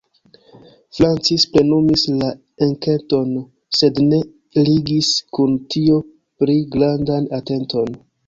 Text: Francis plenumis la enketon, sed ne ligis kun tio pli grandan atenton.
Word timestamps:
Francis 0.95 1.43
plenumis 1.55 2.05
la 2.21 2.29
enketon, 2.67 3.35
sed 3.81 4.01
ne 4.07 4.21
ligis 4.69 5.11
kun 5.39 5.55
tio 5.75 6.01
pli 6.45 6.59
grandan 6.77 7.29
atenton. 7.41 7.95